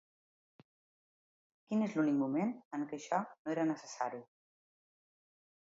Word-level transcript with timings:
Quin 1.67 1.85
és 1.89 1.93
l'únic 1.99 2.17
moment 2.23 2.57
en 2.79 2.89
què 2.89 2.99
això 3.01 3.21
no 3.29 3.55
era 3.57 3.69
necessari? 3.75 4.25